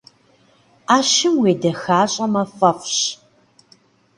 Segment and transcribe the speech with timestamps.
[0.87, 2.97] Ӏэщым уедэхащӏэмэ фӏэфӏщ.